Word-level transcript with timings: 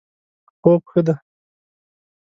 خوب 0.59 0.81
ښه 0.91 1.01
دی 1.05 1.13